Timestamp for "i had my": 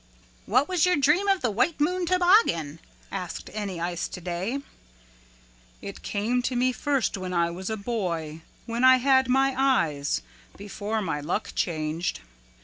8.83-9.53